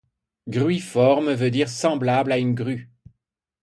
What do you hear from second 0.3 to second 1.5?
Gruiforme